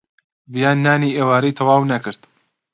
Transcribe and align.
ڤیان 0.53 0.77
نانی 0.85 1.11
ئێوارەی 1.17 1.55
تەواو 1.57 1.89
نەکرد. 1.91 2.21